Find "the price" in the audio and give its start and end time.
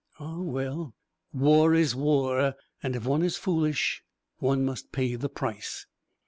5.15-5.85